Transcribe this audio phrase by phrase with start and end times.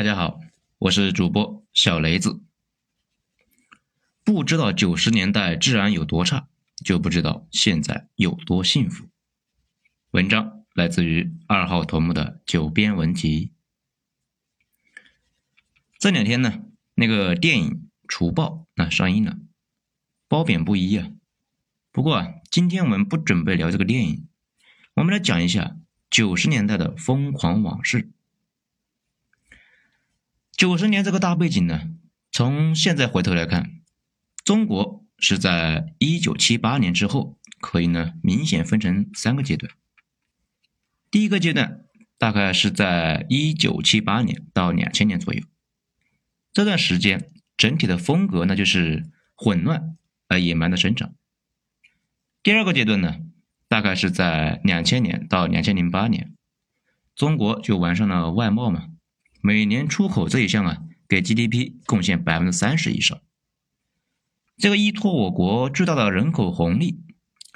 [0.00, 0.40] 大家好，
[0.78, 2.40] 我是主播小雷子。
[4.24, 6.48] 不知道九十年代治安有多差，
[6.82, 9.04] 就不知道现在有多幸福。
[10.12, 13.52] 文章来自于二号头目的九编文集。
[15.98, 16.62] 这两天呢，
[16.94, 17.70] 那个电影
[18.08, 18.46] 《除暴》
[18.76, 19.36] 那上映了，
[20.28, 21.10] 褒贬不一啊。
[21.92, 24.26] 不过啊，今天我们不准备聊这个电影，
[24.94, 25.76] 我们来讲一下
[26.08, 28.08] 九十年代的疯狂往事。
[30.60, 31.88] 九十年这个大背景呢，
[32.30, 33.80] 从现在回头来看，
[34.44, 39.72] 中国是在一九七八年之后，可以呢明显分成三个阶段。
[41.10, 41.86] 第一个阶段
[42.18, 45.42] 大概是在一九七八年到两千年左右，
[46.52, 49.96] 这段时间整体的风格呢就是混乱
[50.28, 51.14] 而野蛮的生长。
[52.42, 53.16] 第二个阶段呢，
[53.66, 56.34] 大概是在两千年到两千零八年，
[57.16, 58.88] 中国就完善了外贸嘛。
[59.42, 63.20] 每年出口这一项啊，给 GDP 贡献百分之三十以上。
[64.58, 67.00] 这个依托我国巨大的人口红利，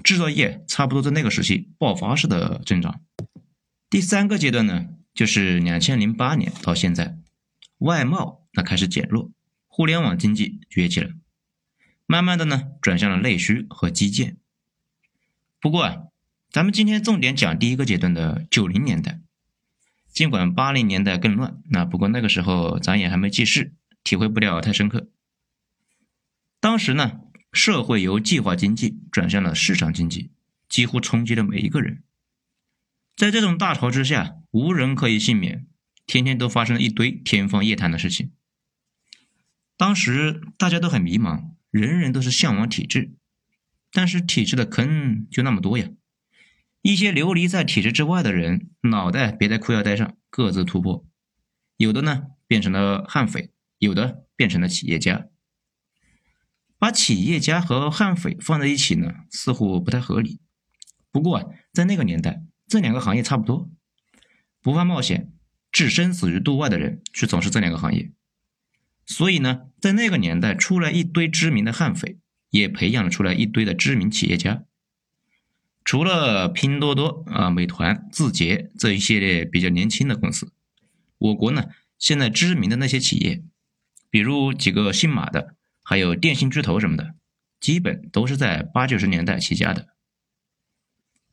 [0.03, 3.03] 制造业差不多在那个时期爆发式的增长。
[3.91, 7.19] 第三个阶段呢，就是两千零八年到现在，
[7.78, 9.30] 外贸那开始减弱，
[9.69, 11.11] 互联网经济崛起了，
[12.06, 14.39] 慢慢的呢转向了内需和基建。
[15.61, 16.05] 不过啊，
[16.51, 19.20] 咱们今天重点讲第一个阶段的九零年代。
[20.15, 25.11] 尽管八零年代更乱，那不过那个时候咱也还没记事，体会不了太深刻。
[26.61, 27.20] 当时呢，
[27.53, 30.31] 社会由计划经济转向了市场经济，
[30.69, 32.05] 几乎冲击了每一个人。
[33.17, 35.67] 在这种大潮之下，无人可以幸免，
[36.07, 38.31] 天天都发生了一堆天方夜谭的事情。
[39.77, 43.17] 当时大家都很迷茫，人人都是向往体制，
[43.91, 45.89] 但是体制的坑就那么多呀。
[46.84, 51.02] 一些流离在体制之外的人，脑袋别在裤腰带上，各自突破。
[51.78, 55.28] 有的呢变成了悍匪，有的变成了企业家。
[56.78, 60.42] 把企业家和悍匪放在一起呢，似乎不太合理。
[61.11, 63.70] 不过啊，在那个年代，这两个行业差不多，
[64.61, 65.33] 不怕冒险，
[65.73, 68.12] 置生死于度外的人去从事这两个行业。
[69.06, 72.18] 所以呢，在那个年代，出来一堆知名的悍匪，
[72.50, 74.64] 也培养了出来一堆的知名企业家。
[75.84, 80.50] 除了拼多多啊、美团、字节这一系列比较年轻的公司，
[81.18, 81.67] 我国呢
[81.98, 83.42] 现在知名的那些企业，
[84.08, 87.14] 比如几个姓马的，还有电信巨头什么的，
[87.61, 89.89] 基本都是在八九十年代起家的。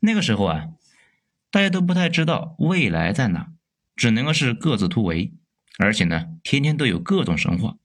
[0.01, 0.67] 那个时候啊，
[1.49, 3.53] 大家都不太知道未来在哪，
[3.95, 5.33] 只能够是各自突围，
[5.77, 7.77] 而且呢，天天都有各种神话。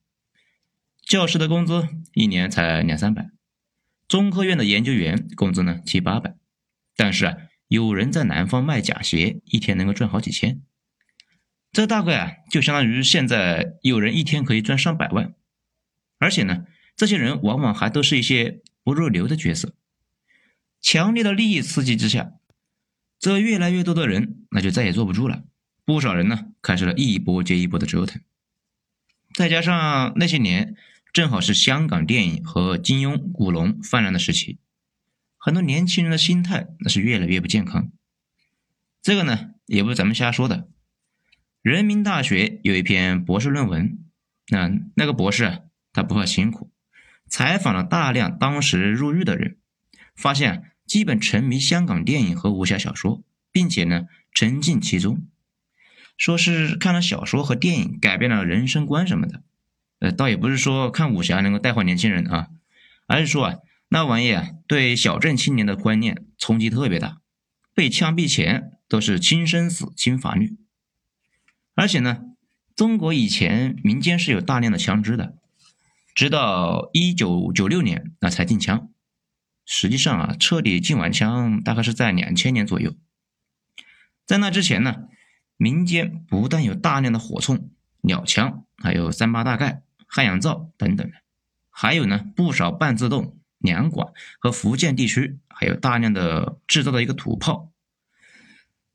[1.03, 3.31] 教师的工资一年才两三百，
[4.09, 6.35] 中科院的研究员工资呢七八百。
[6.97, 7.37] 但是啊，
[7.69, 10.63] 有人在南方卖假鞋，一天能够赚好几千，
[11.71, 15.35] 这大概啊就相当于现在有人一天可以赚上百万。
[16.19, 16.65] 而且呢，
[16.97, 19.75] 这些人往往还都是一些不入流的角色。
[20.81, 22.33] 强烈的利益刺激之下，
[23.19, 25.45] 这越来越多的人那就再也坐不住了。
[25.85, 28.23] 不少人呢开始了一波接一波的折腾。
[29.35, 30.75] 再加上那些年
[31.13, 34.59] 正好是香港电影和金庸、古龙泛滥的时期。
[35.47, 37.93] 很多年轻人的心态那是越来越不健康，
[39.01, 40.67] 这个呢也不是咱们瞎说的。
[41.63, 43.97] 人民大学有一篇博士论文，
[44.49, 45.61] 那那个博士啊，
[45.93, 46.73] 他不怕辛苦，
[47.29, 49.59] 采访了大量当时入狱的人，
[50.17, 55.29] 发现基本沉迷香港电影和武侠小说，并且呢沉浸其中，
[56.17, 59.45] 说是看了小说和电影改变了人生观什么的。
[60.01, 62.49] 呃，倒也不是说看武侠能够带坏年轻人啊，
[63.07, 63.59] 而是说啊。
[63.89, 67.21] 那玩意啊，对小镇青年的观念冲击特别大，
[67.73, 70.57] 被枪毙前都是轻生死、轻法律。
[71.75, 72.23] 而且呢，
[72.75, 75.37] 中国以前民间是有大量的枪支的，
[76.15, 78.89] 直到一九九六年那才禁枪。
[79.65, 82.95] 实际上啊，彻底禁完枪大概是在两千年左右。
[84.25, 85.05] 在那之前呢，
[85.57, 87.69] 民间不但有大量的火铳、
[88.01, 91.09] 鸟枪，还有三八大盖、汉阳造等等，
[91.71, 93.36] 还有呢不少半自动。
[93.59, 97.71] 两广和福建地区还有大量的制造的一个土炮，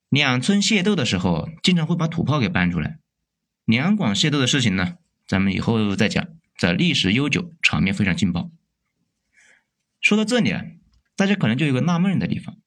[0.10, 3.00] 两村械斗的时候，经常会把土炮给搬出来。
[3.66, 4.98] 两广械斗的事情呢，
[5.28, 6.28] 咱们以后再讲，
[6.58, 8.52] 在历史悠久，场面非常劲爆。
[10.00, 10.64] 说到这里啊，
[11.16, 12.58] 大家可能就有个纳闷的地方：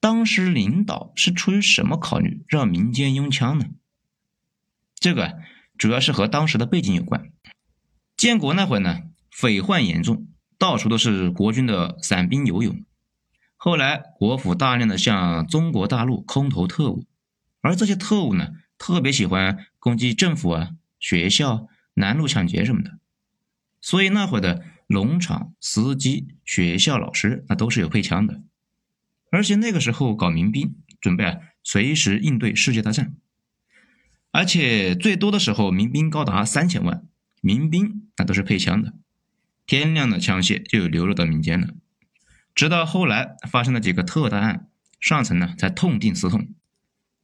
[0.00, 3.66] 当时领导是出于什么考虑让民间拥枪呢？
[4.96, 5.38] 这个
[5.76, 7.32] 主要是和当时的背景有关。
[8.16, 10.28] 建国那会呢，匪患严重。
[10.62, 12.84] 到处都是国军的散兵游勇，
[13.56, 17.04] 后来国府大量的向中国大陆空投特务，
[17.62, 20.70] 而这些特务呢，特别喜欢攻击政府啊、
[21.00, 23.00] 学校、南路抢劫什么的。
[23.80, 28.40] 所以那会儿的农场司机、学校老师那都是有配枪的，
[29.32, 33.16] 而且那个时候搞民兵，准备啊随时应对世界大战，
[34.30, 37.04] 而且最多的时候民兵高达三千万，
[37.40, 38.94] 民兵那都是配枪的，
[39.66, 41.68] 天亮的枪械就流入到民间了。
[42.54, 44.68] 直到后来发生了几个特大案，
[45.00, 46.48] 上层呢才痛定思痛，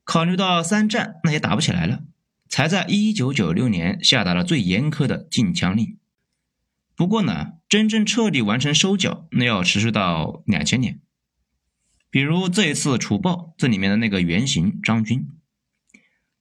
[0.04, 2.04] 考虑到三战那也打不起来了，
[2.48, 5.98] 才在一九九六年下达了最严苛的禁枪令。
[6.96, 11.00] 不过呢，真正彻底完成收缴，那要持续到两千年。
[12.10, 15.28] 比如这一次除暴，这里面的那个原型张军，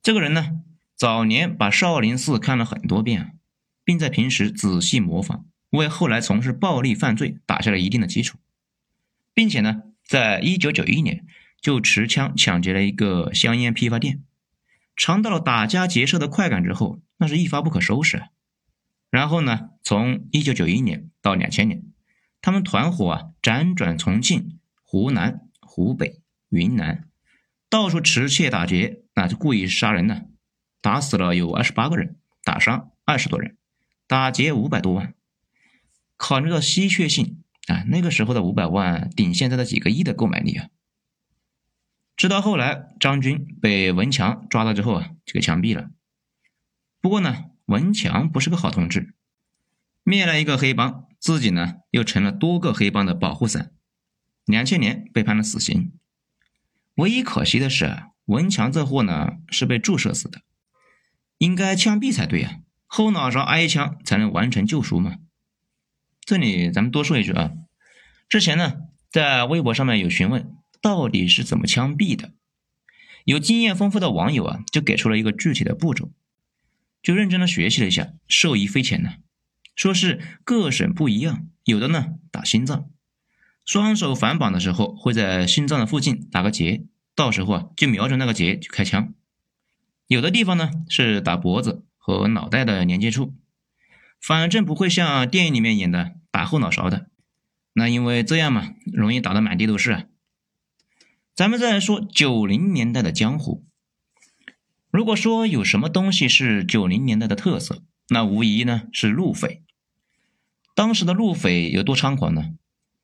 [0.02, 0.62] 这个人呢，
[0.96, 3.38] 早年把少林寺看了很多遍，
[3.84, 8.38] 并在平时仔细模仿，为后来从事暴力犯罪打下了一定的基础，
[9.34, 11.26] 并且呢，在一九九一年
[11.60, 14.24] 就持枪抢劫了一个香烟批发店，
[14.96, 18.24] 尝到了打家劫舍的快感之后，那是一发不可收拾。
[19.10, 21.84] 然后呢，从一九九一年到两千年，
[22.42, 27.08] 他们团伙啊辗转重庆、湖南、湖北、云南，
[27.70, 30.24] 到处持械打劫，那就故意杀人呢，
[30.82, 33.58] 打死了有二十八个人，打伤二十多人，
[34.08, 35.14] 打劫五百多万。
[36.18, 40.68] 考虑到稀缺性啊，那个时候的五百万顶现在的几个亿的购买力啊。
[42.18, 45.92] 直到后来张军被文强抓到之后啊，就给枪毙了。
[47.00, 47.46] 不过呢。
[47.68, 49.14] 文强不是个好同志，
[50.04, 53.74] 灭了一个黑帮，自己呢又成了多个黑帮的保护伞。
[54.46, 55.92] 两千年被判了死刑。
[56.96, 60.44] 唯一可惜的是，文强这货呢是被注射死的，
[61.40, 65.18] 应该枪毙才对啊，后脑勺挨一枪才能完成救赎嘛。
[66.28, 67.54] 这里咱们多说一句啊，
[68.28, 68.74] 之前呢
[69.10, 72.34] 在微博上面有询问到底是怎么枪毙的，
[73.24, 76.12] 有经验丰富的网友啊就给出了一个具体的步骤。
[77.02, 79.14] 就认真的学习了一下，受益匪浅呢。
[79.74, 82.90] 说是各省不一样，有的呢打心脏，
[83.64, 86.84] 双手反绑的时候会在心脏的附近打个结，
[87.16, 89.14] 到时候啊就瞄准那个结就开枪。
[90.08, 93.34] 有的地方呢是打脖子和脑袋的连接处，
[94.22, 97.10] 反正不会像电影里面演的打后脑勺的。
[97.74, 100.08] 那因为这样嘛，容易打得满地都是。
[101.36, 103.64] 咱们再来说九零年代的江湖。
[104.90, 109.62] 如果说有什么东西是九零年代的特色，那无疑呢是路匪。
[110.74, 112.54] 当时的路匪有多猖狂呢？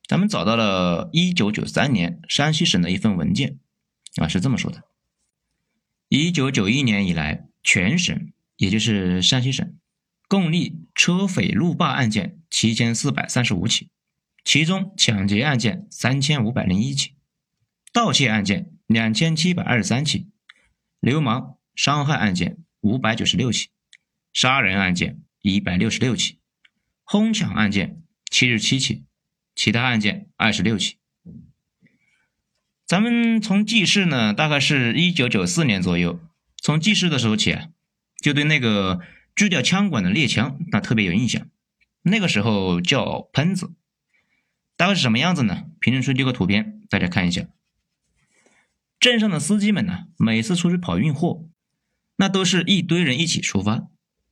[0.06, 3.58] 咱们找到了一九九三年山西省的一份文件，
[4.16, 4.82] 啊是这么说的：
[6.08, 9.78] 一九九一年以来，全省也就是山西省，
[10.28, 13.90] 共立车匪路霸案件七千四百三十五起，
[14.44, 17.14] 其中抢劫案件三千五百零一起，
[17.92, 20.28] 盗窃案件两千七百二十三起，
[21.00, 21.56] 流氓。
[21.76, 23.70] 伤害案件五百九十六起，
[24.32, 26.38] 杀人案件一百六十六起，
[27.02, 28.00] 哄抢案件
[28.30, 29.02] 七十七起，
[29.56, 30.98] 其他案件二十六起。
[32.86, 36.20] 咱们从记事呢，大概是一九九四年左右，
[36.62, 37.70] 从记事的时候起啊，
[38.22, 39.00] 就对那个
[39.34, 41.48] 锯掉枪管的猎枪那特别有印象。
[42.02, 43.72] 那个时候叫喷子，
[44.76, 45.64] 大概是什么样子呢？
[45.80, 47.46] 评论区丢个图片，大家看一下。
[49.00, 51.48] 镇上的司机们呢，每次出去跑运货。
[52.16, 53.88] 那都是一堆人一起出发，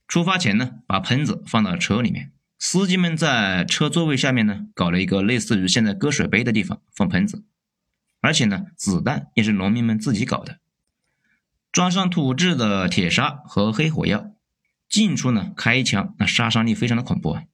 [0.06, 7.44] 出发前呢，把喷子放到车里面，司机们在车座位下面呢，搞了一个类似于现在搁水杯的地方放喷子，
[8.20, 10.60] 而且呢，子弹也是农民们自己搞的，
[11.72, 14.30] 装上土制的铁砂和黑火药，
[14.92, 17.44] 进出呢开枪，那杀伤力非常的恐怖啊。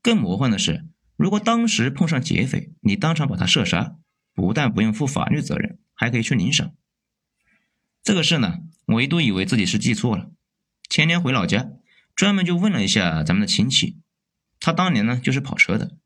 [0.00, 0.86] 更魔幻的是，
[1.16, 3.96] 如果当时碰上劫匪，你当场把他射杀，
[4.32, 6.72] 不但不用负法律责任，还可以去领赏。
[8.02, 8.60] 这个事呢。
[8.88, 10.30] 我一度以为自己是记错了。
[10.88, 11.70] 前年回老家，
[12.14, 13.98] 专门就问了一下咱们的亲戚，
[14.60, 15.96] 他当年呢就是跑车的。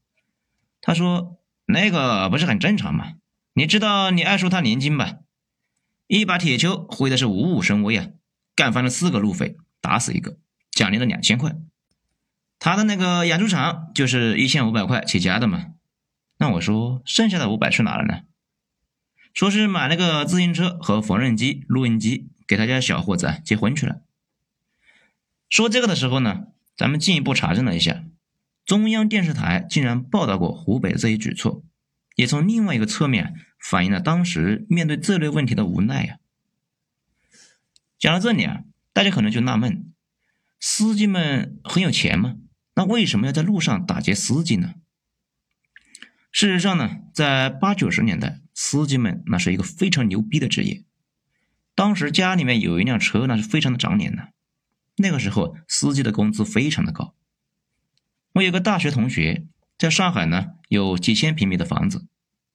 [0.80, 1.38] 他说
[1.68, 3.16] ：“那个不是很正常吗？
[3.52, 5.18] 你知道你二叔他年轻吧？
[6.06, 8.08] 一把铁锹挥的是五五生威啊，
[8.56, 10.38] 干翻了四个路匪，打死一个，
[10.70, 11.56] 奖励了两千块。
[12.58, 15.72] 他的那个养猪场就是一千五百块起家的嘛。
[16.38, 18.22] 那我说剩下的五百去哪了呢？
[19.32, 24.02] 说是买了个自行车和缝纫机、录音机。”给他家小伙子结婚去了。
[25.48, 28.02] 说这个的时候呢，咱们进一步查证了一下，
[28.66, 31.62] 中央电视台竟然报道过湖北这一举措，
[32.16, 36.18] 也从另外一个侧面反映了当时面对这类问题的无奈呀。
[38.00, 39.92] 讲到这里啊，大家可能就纳闷：
[40.58, 42.36] 司机们很有钱吗？
[42.74, 44.74] 那为什么要在路上打劫司机呢？
[46.32, 50.84] 事实上呢，在八九十年代，司机们那是一个非常牛逼的职业。
[51.74, 54.32] 当时家里面有一辆车，那是非常的长脸的。
[54.96, 57.14] 那个时候司机的工资非常的高。
[58.34, 59.46] 我有个大学同学
[59.78, 62.06] 在上海呢，有几千平米的房子，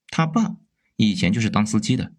[0.08, 0.56] 他爸
[0.96, 2.14] 以前就是当司机的，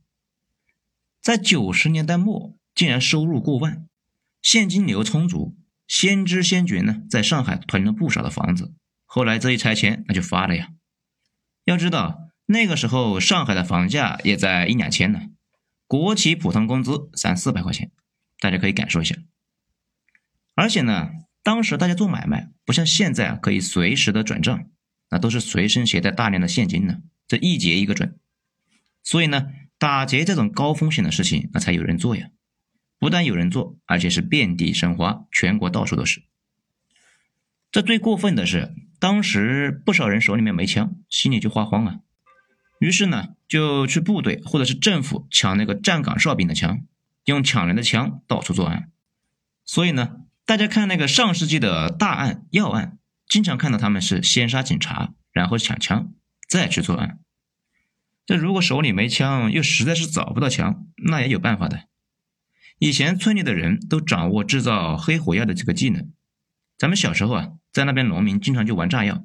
[1.23, 3.87] 在九十年代末竟然收入过万，
[4.47, 5.57] 现金流充足，
[5.89, 8.77] 先知先觉呢，在上海囤了不少的房子。
[9.05, 10.69] 后来这一拆迁那就发了呀。
[11.65, 15.23] 要知道那个时候上海的房价也在一两千呢。
[15.89, 17.91] 国企普通工资三四百块钱，
[18.39, 19.17] 大家可以感受一下。
[20.55, 21.11] 而且呢，
[21.43, 24.71] 当时大家做买卖不像现在啊，可以随时的转账，
[25.11, 28.17] 那都是随身携带大量的现金呢，这一结一个准。
[29.03, 32.29] 所以呢，打劫这种高风险的事情，那才有人做呀。
[32.99, 36.23] 不但有人做，而且是遍地生花，全国到处都是。
[37.71, 42.01] 这最过分的是，当时不少人手里面没枪，心里就发慌啊。
[42.79, 46.81] 于是呢，就去部队或者是政府抢那个站岗哨兵的枪，
[47.25, 48.91] 用抢人的枪到处作案。
[49.65, 52.99] 所以呢，大家看那个上世纪的大案要案，
[53.29, 56.13] 经常看到他们是先杀警察，然后抢枪，
[56.49, 57.19] 再去作案。
[58.25, 61.89] 这如果手里没枪，又实在是找不到枪，那也有办法的。
[62.79, 66.11] 以前村里的人都掌握制造黑火药的这个技能。
[66.77, 69.25] 咱们小时候啊，在那边农民经常就玩炸药。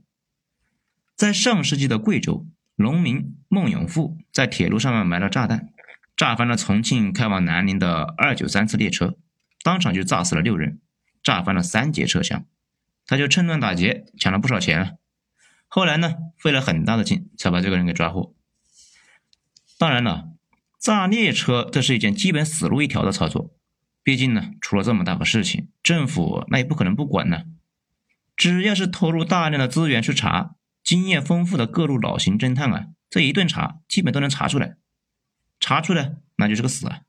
[1.16, 2.48] 在上世纪的贵州。
[2.78, 5.70] 农民孟永富在铁路上面埋了炸弹，
[6.16, 9.18] 炸翻了重庆开往南宁的二九三次列车，
[9.62, 10.80] 当场就炸死了六人，
[11.22, 12.46] 炸翻了三节车厢。
[13.06, 14.98] 他就趁乱打劫，抢了不少钱。
[15.68, 18.34] 后来呢，费了很大的劲才把这个人给抓获。
[19.78, 20.31] 当然了，
[20.82, 23.56] 炸列车这是一件基本死路一条的操作，
[24.04, 27.44] 毕竟呢，出了这么大个事情，政府那也不可能不管呢。
[28.36, 30.56] 只要是投入大量的资源去查。
[30.84, 34.78] 经验丰富的各路老型侦探啊，这一顿查，基本都能查出来。
[35.60, 37.02] 查出来，那就是个死啊。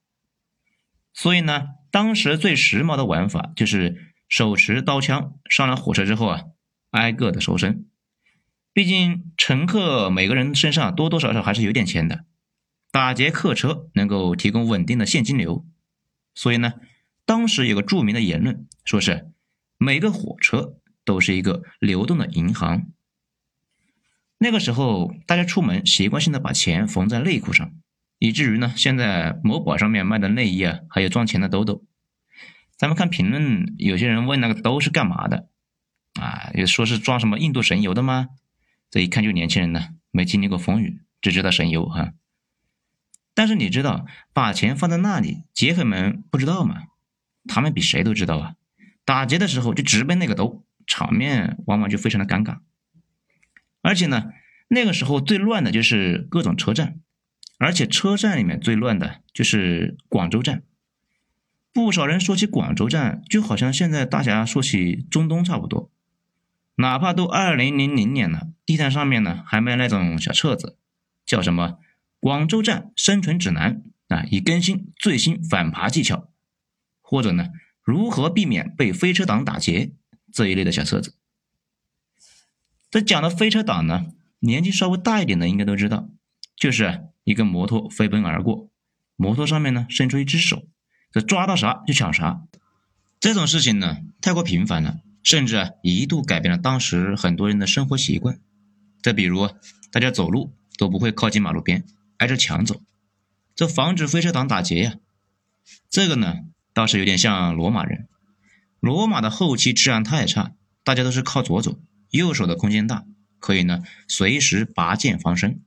[1.14, 6.42] 所以呢，当时最时髦的玩法就是手持刀枪上了火车之后啊，
[6.90, 7.86] 挨个的搜身。
[8.74, 12.26] 毕竟乘客每个人身上多多少少还是有点钱的，
[12.92, 15.66] 打劫客车能够提供稳定的现金流。
[16.34, 16.74] 所以呢，
[17.24, 19.32] 当时有个著名的言论，说是
[19.78, 22.86] 每个火车都是一个流动的银行。
[24.38, 27.72] 那个时候，大家出门习惯性的把钱缝在内裤上，
[28.18, 31.84] 以至于呢，现在某宝上面卖的内衣啊，还有装钱的兜兜。
[32.76, 35.48] 咱们看评论，有些人问那个兜是干嘛的
[36.20, 36.50] 啊？
[36.54, 38.28] 也说是装什么印度神油的吗？
[38.90, 39.80] 这一看就年轻人呢，
[40.10, 42.12] 没经历过风雨，只知道神油哈。
[43.34, 46.82] 但是你知道，把钱放在那里，劫匪们不知道吗？
[47.48, 48.54] 他们比谁都知道啊！
[49.04, 52.58] 打劫的时候就直奔那个兜，场面往往就非常的尴尬。
[53.80, 54.30] 而且呢，
[54.68, 57.00] 那个时候最乱的就是各种车站，
[57.58, 60.62] 而且车站里面最乱的就是广州站。
[61.72, 65.90] 不少人说起广州站，就好像现在大家说起中东差不多。
[66.76, 70.76] 哪怕都二零零零年了，地毯上面呢还卖那种小册子，
[71.26, 71.68] 叫什么
[72.22, 73.82] 《广州站生存指南》
[74.16, 76.28] 啊，已更新最新反扒技巧，
[77.00, 77.48] 或者呢
[77.82, 79.90] 如何避免被飞车党打劫
[80.32, 81.16] 这一类的小册子。
[82.92, 84.06] 这讲的飞车党呢，
[84.38, 86.10] 年纪稍微大一点的应该都知道，
[86.54, 88.70] 就是一个摩托飞奔而过，
[89.16, 90.68] 摩托上面呢伸出一只手，
[91.10, 92.44] 这抓到啥就抢啥。
[93.18, 98.38] 这种事情呢太过频繁了，甚至一度改变了当时很多人的生活习惯。
[99.02, 99.48] 再比如，
[99.90, 101.84] 大家走路都不会靠近马路边，
[102.22, 102.84] 挨着墙走，
[103.56, 104.94] 这防止飞车党打劫呀。
[105.90, 106.36] 这个呢
[106.72, 108.06] 倒是有点像罗马人，
[108.78, 110.52] 罗马的后期治安太差，
[110.84, 111.80] 大家都是靠左走。
[112.10, 113.04] 右手的空间大，
[113.40, 115.62] 可以呢随时拔剑防身。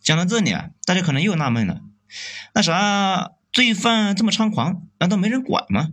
[0.00, 1.82] 讲到这里啊，大家可能又纳闷了，
[2.54, 5.90] 那啥，罪犯这么猖狂，难道没人管吗？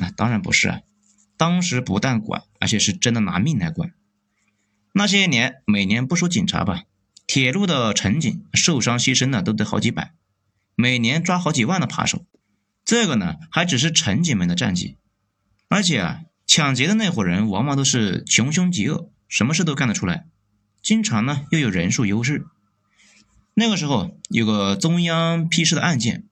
[0.00, 0.80] 啊，当然不是啊，
[1.36, 3.92] 当时不但管，而且是真的拿命来管。
[4.94, 6.84] 那些年，每年不说警察吧，
[7.26, 10.12] 铁路的乘警受伤牺牲的都得好几百，
[10.74, 12.24] 每年抓好几万的扒手。
[12.84, 14.96] 这个呢，还只是乘警们的战绩，
[15.68, 16.20] 而且啊。
[16.44, 20.26] 抢劫的那伙人往往都是穷凶极恶，什么事都干得出来，
[20.82, 22.44] 经常呢又有人数优势。
[23.54, 26.24] 那个时候有个中央批示的案件，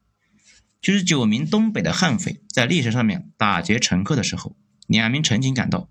[0.83, 4.55] 就是九名东北的悍匪在列车上面打劫乘客的时候，
[4.87, 5.89] 两名乘警赶到，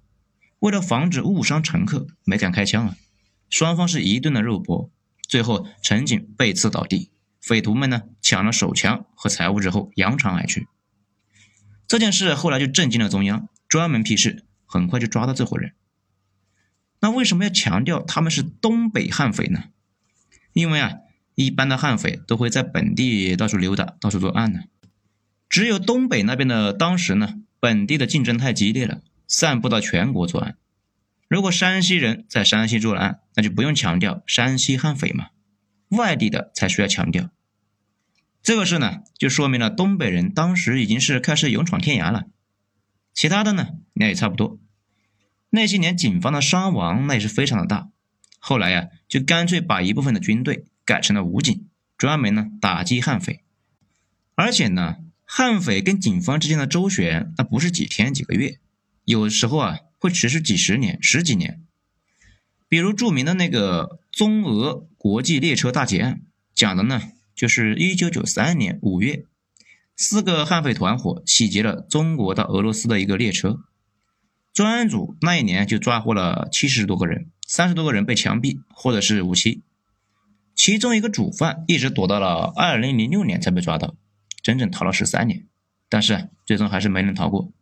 [0.60, 2.98] 为了防止误伤乘客，没敢开枪啊，
[3.50, 4.92] 双方是一顿的肉搏，
[5.28, 10.68] 最后乘警被刺倒地，匪徒们呢抢了手枪和财物之后扬长而去。
[11.88, 13.48] 这件事后来就震惊了中央。
[13.68, 15.74] 专门批示，很快就抓到这伙人。
[17.02, 19.66] 那为什么要强调他们是东北悍匪呢？
[20.54, 20.94] 因为啊，
[21.36, 24.62] 一般的悍匪都会在本地到处溜达，到处作案呢。
[25.48, 30.58] 只有东北那边的当时呢，本地的竞争太激烈了，散布到全国作案。
[31.30, 35.28] 如果山西人在山西作案，那就不用强调山西悍匪嘛，
[35.90, 37.30] 外地的才需要强调。
[38.42, 42.26] 这个事呢，就说明了东北人当时已经是开始勇闯天涯了。
[43.14, 44.60] 其他的呢，那也差不多。
[45.52, 47.90] 那些年警方的伤亡那也是非常的大，
[48.40, 53.44] 后来呀，就干脆把一部分的军队改成了武警，专门呢打击悍匪。
[54.34, 54.96] 而且呢，
[55.26, 58.58] 悍匪跟警方之间的周旋，那不是几天几个月，
[59.04, 61.62] 有时候啊会持续几十年、十几年。
[62.68, 66.22] 比如著名的那个中俄国际列车大劫案，
[66.56, 67.12] 讲的呢。
[67.36, 69.24] 就是一九九三年五月，
[69.96, 73.62] 四个悍匪团伙洗劫了中国到俄罗斯的一个列车，
[74.52, 79.64] 专案组那一年就抓获了七十多个人，三十多个人被枪毙或者是无期，
[80.54, 83.96] 其中一个主犯一直躲到了二零零六年才被抓到，
[84.44, 85.48] 整整逃了十三年，
[85.88, 87.54] 但是最终还是没能逃过。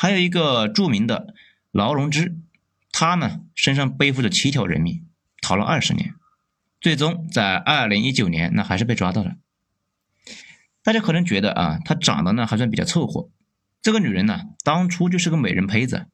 [0.00, 1.34] 还有一个著名的
[1.72, 2.36] 劳荣枝，
[2.92, 5.04] 他呢身上背负着七条人命，
[5.42, 6.14] 逃了二十年。
[6.80, 9.34] 最终在二零一九年，那还是被抓到了。
[10.84, 13.28] 大家可能觉得啊，她长得呢还算比较凑合。
[13.82, 16.06] 这个女人呢，当初就是个美人胚子，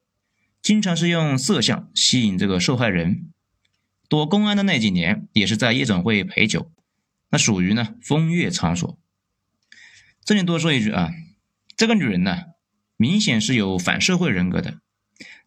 [0.63, 3.29] 经常是用色相吸引这个受害人。
[4.09, 6.71] 躲公安的那几年，也是在夜总会陪酒，
[7.29, 8.97] 那属于呢风月场所。
[10.23, 11.11] 这里多说一句啊，
[11.77, 12.45] 这个女人呢，
[12.97, 14.79] 明显是有反社会人格的。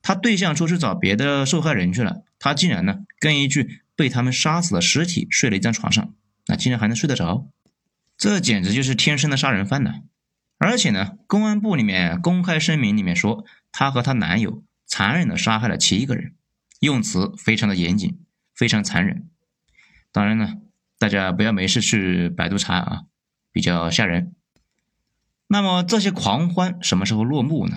[0.03, 3.83] 她对象出去找别的受害人去了，她竟然呢跟一具。
[3.99, 6.15] 被他们杀死的尸体睡了一张床上，
[6.47, 7.49] 那竟然还能睡得着，
[8.17, 10.03] 这简直就是天生的杀人犯呢！
[10.57, 16.37] 而且呢，公安部里面公开声明里面说，她和她男友残忍的杀害了七个人，
[16.79, 18.21] 用词非常的严谨，
[18.55, 19.29] 非常残忍。
[20.13, 20.59] 当然呢，
[20.97, 23.03] 大家不要没事去百度查啊，
[23.51, 24.33] 比较吓人。
[25.49, 27.77] 那么这些狂欢什么时候落幕呢？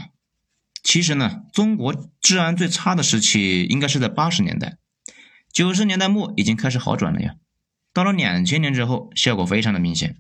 [0.83, 4.77] 其实呢，中国治安最差的时期应该是在八十年代。
[5.53, 7.35] 九十年代末已经开始好转了呀，
[7.93, 10.17] 到了两千年之后，效果非常的明显。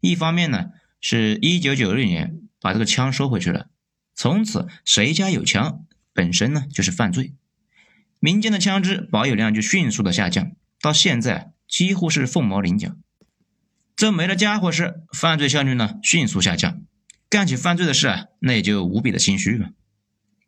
[0.00, 3.68] 一方面呢，是一九九六年把这个枪收回去了，
[4.14, 7.34] 从此谁家有枪本身呢就是犯罪，
[8.18, 12.96] 民间的枪支保有量就迅速的下降，到现在几乎是凤毛麟角。
[14.00, 16.80] 这没了家伙事，犯罪效率呢迅速下降，
[17.28, 19.72] 干起犯罪的事啊，那也就无比的心虚了。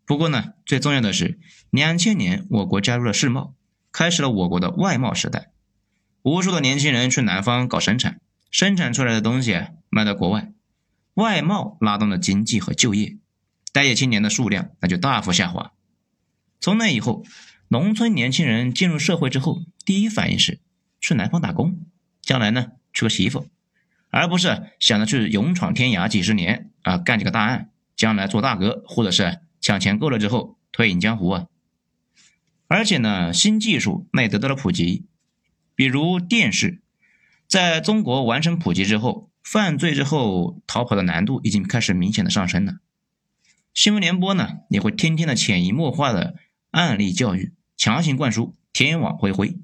[0.06, 1.38] 不过呢，最重要的是，
[1.68, 3.54] 两千年我国加入了世贸。
[3.92, 5.50] 开始了我国的外贸时代，
[6.22, 10.50] 无数的年轻人去南方搞生产，生产出来的东西啊卖到国外，
[11.12, 13.18] 外贸拉动了经济和就业，
[13.70, 15.72] 待业青年的数量那就大幅下滑。
[16.58, 17.22] 从那以后，
[17.68, 20.58] 农村年轻人进入社会之后，第一反应是
[21.02, 21.84] 去南方打工，
[22.22, 23.48] 将来呢娶个媳妇，
[24.10, 31.46] 而不是想着去勇闯天涯几十年啊，干几个大案，将来做大哥，或者是抢钱够了之后退隐江湖啊。
[32.68, 35.04] 而且呢，新技术那也得到了普及，
[35.74, 36.80] 比如电视，
[37.46, 42.78] 在中国完成普及之后，犯罪之后逃跑的难度已经开始明显的上升了。
[43.74, 46.36] 新闻联播呢，也会天天的潜移默化的
[46.70, 49.58] 案例教育，强行灌输天网恢恢。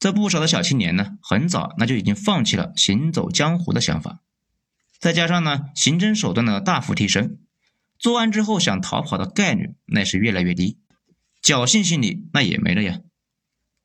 [0.00, 4.20] 这不少的小青年呢，很早那就已经放弃了行走江湖的想法。
[4.98, 7.36] 再加上呢，刑侦手段的大幅提升，
[7.98, 10.78] 作案之后想逃跑的概率那是越来越低。
[11.42, 13.00] 侥幸心理那也没了呀，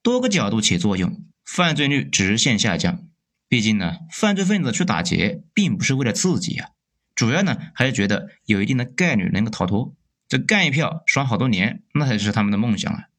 [0.01, 3.03] 多个角度起作用，犯罪率直线下降。
[3.49, 6.69] 毕竟呢，犯罪分子去打劫并不是为了刺激呀，
[7.13, 9.93] 主要呢还是觉得有一定的概率能够逃脱，
[10.29, 13.09] 这干一票爽好多年，那才是他们的梦想啊。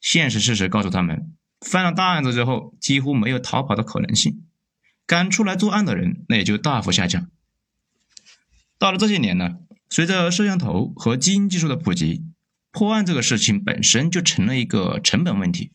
[0.00, 4.44] 现实事实告诉他们，犯了大案子之后几乎没有逃跑的可能性，
[5.06, 7.30] 敢出来作案的人那也就大幅下降。
[8.78, 12.24] 到了这些年呢，随着摄像头和基因技术的普及。
[12.72, 15.72] 破案这个事情本身就成了一个成本问题。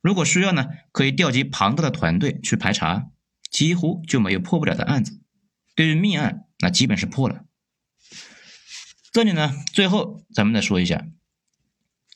[0.00, 3.10] 如果需要呢，可以调集庞大的团队去排查，
[3.50, 5.20] 几乎就没有破不了的案子。
[5.74, 7.44] 对于命案，那基本是破了。
[9.12, 11.06] 这里呢，最后咱们再说一下，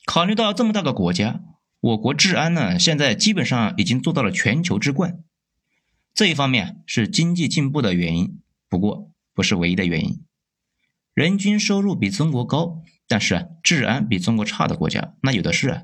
[0.07, 1.43] 考虑到这么大个国家，
[1.81, 5.23] 我国治安呢，现在基本上已经做到了全球之冠。
[6.15, 10.25] 这一方面是经济进步的原因，不过不是唯一的原因。
[11.15, 12.83] 人均收入比中国高。
[13.09, 15.83] 但是啊，治安比中国差的国家那有的是啊，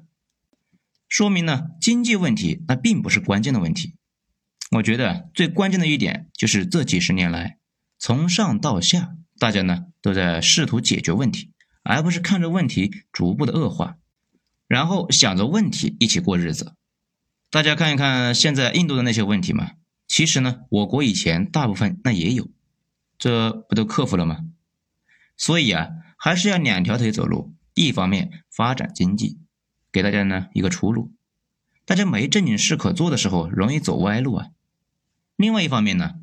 [1.09, 3.97] 说明呢，经济问题那并不是关键的问题。
[4.77, 7.59] 我觉得最关键的一点就是这几十年来，
[7.99, 11.51] 从上到下，大家呢都在试图解决问题，
[11.83, 13.97] 而不是看着问题逐步的恶化，
[14.67, 16.75] 然后想着问题一起过日子。
[17.51, 19.73] 大家看一看现在印度的那些问题嘛，
[20.07, 22.49] 其实呢，我国以前大部分那也有，
[23.19, 24.41] 这不都克服了吗？
[25.37, 27.55] 所以啊，还是要两条腿走路。
[27.75, 29.39] 一方面发展经济，
[29.93, 31.13] 给大家呢一个出路。
[31.85, 34.49] 大家没正经事可做的时候，容易走歪路啊。
[35.37, 36.15] 另外一方面呢，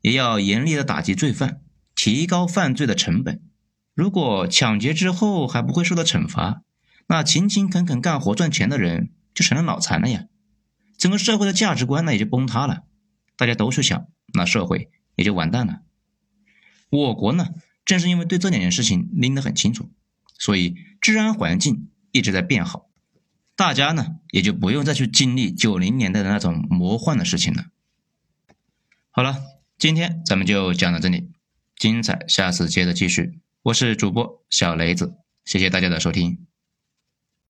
[0.00, 1.60] 也要严厉的打击罪犯，
[1.94, 3.42] 提高犯罪的成本。
[3.94, 6.62] 如果抢劫之后还不会受到惩罚，
[7.12, 10.28] 那勤勤恳恳干活赚钱的人就成了脑残了呀。
[10.96, 12.84] 整个社会的价值观呢也就崩塌了。
[13.36, 15.82] 大家都去抢，那社会也就完蛋了。
[16.88, 17.48] 我国呢，
[17.84, 19.90] 正是因为对这两件事情拎得很清楚。
[20.38, 22.88] 所以，治安环境一直在变好，
[23.54, 27.66] 大家呢也就不用再去经历九零年代的那种魔幻的事情了。
[29.10, 29.38] 好了，
[29.76, 31.30] 今天咱们就讲到这里，
[31.76, 33.38] 精彩下次接着继续。
[33.64, 35.12] 我是主播小雷子，
[35.44, 36.46] 谢谢大家的收听。